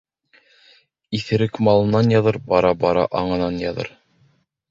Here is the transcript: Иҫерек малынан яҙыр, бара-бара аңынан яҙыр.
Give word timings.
Иҫерек 1.17 1.59
малынан 1.67 2.09
яҙыр, 2.15 2.41
бара-бара 2.53 3.05
аңынан 3.21 3.63
яҙыр. 3.67 3.93